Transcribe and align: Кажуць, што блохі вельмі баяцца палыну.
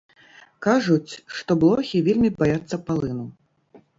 Кажуць, 0.65 1.13
што 1.41 1.51
блохі 1.63 2.03
вельмі 2.09 2.29
баяцца 2.41 2.75
палыну. 2.87 3.29